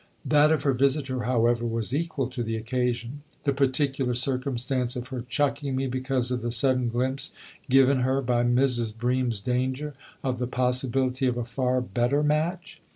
[0.25, 5.21] That of her visitor, however, was equal to the occasion." The particular circumstance of her
[5.21, 7.33] chucking me because of the sudden glimpse
[7.69, 8.97] given her, by Mrs.
[8.97, 9.93] Bream's danger,
[10.23, 12.81] of the possibility of a far better match